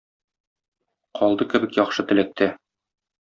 Калды 1.19 1.47
кебек 1.53 1.77
яхшы 1.81 2.07
теләктә. 2.13 2.49